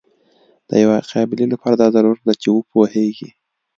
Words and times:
د 0.69 0.71
یوې 0.83 0.99
قابلې 1.11 1.45
لپاره 1.53 1.75
دا 1.77 1.87
ضرور 1.95 2.17
ده 2.25 2.33
چې 2.41 2.47
وپوهیږي. 2.51 3.29